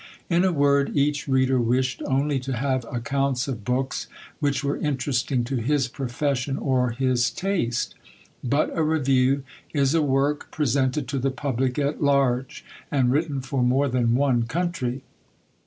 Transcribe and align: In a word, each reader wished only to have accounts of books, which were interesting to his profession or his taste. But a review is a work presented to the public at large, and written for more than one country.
In 0.31 0.43
a 0.43 0.51
word, 0.51 0.97
each 0.97 1.27
reader 1.27 1.59
wished 1.61 2.01
only 2.07 2.39
to 2.39 2.53
have 2.53 2.87
accounts 2.91 3.47
of 3.47 3.63
books, 3.63 4.07
which 4.39 4.63
were 4.63 4.77
interesting 4.77 5.43
to 5.43 5.57
his 5.57 5.87
profession 5.87 6.57
or 6.57 6.89
his 6.89 7.29
taste. 7.29 7.93
But 8.43 8.75
a 8.75 8.81
review 8.81 9.43
is 9.75 9.93
a 9.93 10.01
work 10.01 10.49
presented 10.49 11.07
to 11.09 11.19
the 11.19 11.29
public 11.29 11.77
at 11.77 12.01
large, 12.01 12.65
and 12.89 13.11
written 13.11 13.41
for 13.41 13.61
more 13.61 13.87
than 13.89 14.15
one 14.15 14.47
country. 14.47 15.03